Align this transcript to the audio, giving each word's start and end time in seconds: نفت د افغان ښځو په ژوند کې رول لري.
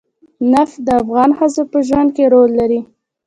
نفت 0.51 0.77
د 0.85 0.87
افغان 1.01 1.29
ښځو 1.37 1.63
په 1.71 1.77
ژوند 1.87 2.09
کې 2.15 2.23
رول 2.33 2.51
لري. 2.59 2.79